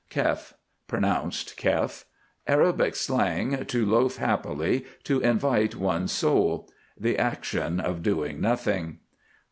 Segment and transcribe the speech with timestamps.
[0.09, 0.55] KHEF.
[0.87, 2.05] (Pronounced keff.)
[2.47, 6.67] Arabic slang, to loaf happily, to invite one's soul.
[6.99, 8.97] The action of doing nothing.